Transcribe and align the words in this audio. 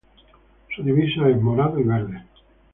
Su 0.75 0.81
divisa 0.81 1.29
es 1.29 1.39
Morado 1.39 1.79
y 1.79 1.83
Verde. 1.83 2.23